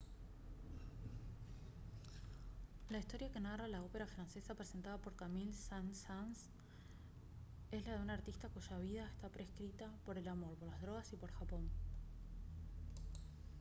la 2.89 2.97
historia 2.97 3.31
que 3.31 3.39
narra 3.39 3.67
la 3.67 3.83
ópera 3.83 4.07
francesa 4.07 4.55
presentada 4.59 4.97
por 4.97 5.13
camille 5.21 5.53
saint-saens 5.67 6.39
es 7.75 7.85
la 7.85 7.93
de 7.93 8.01
un 8.05 8.09
artista 8.09 8.49
«cuya 8.49 8.79
vida 8.79 9.05
está 9.13 9.29
prescrita 9.29 9.85
por 10.07 10.17
el 10.17 10.27
amor 10.27 10.55
por 10.55 10.69
las 10.69 10.81
drogas 10.81 11.13
y 11.13 11.17
por 11.17 11.31
japón» 11.33 11.69